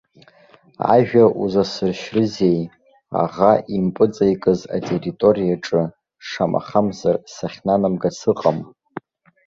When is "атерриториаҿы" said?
4.75-5.81